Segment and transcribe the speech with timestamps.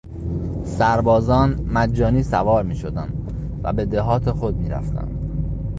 [0.65, 3.13] سربازان مجانی سوار میشدند
[3.63, 5.19] و به دهات خود میرفتند.